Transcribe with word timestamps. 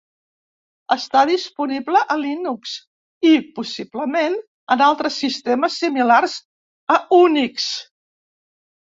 Està 0.93 1.19
disponible 1.29 1.99
a 2.13 2.15
Linux 2.21 2.71
i 3.31 3.33
possiblement 3.59 4.37
en 4.75 4.81
altres 4.85 5.19
sistemes 5.25 5.75
similars 5.83 6.39
a 6.95 6.97
Unix. 7.19 7.69